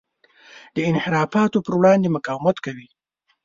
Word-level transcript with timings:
د 0.75 0.77
انحرافاتو 0.89 1.63
پر 1.65 1.73
وړاندې 1.79 2.13
مقاومت 2.15 2.57
کوي. 2.65 2.87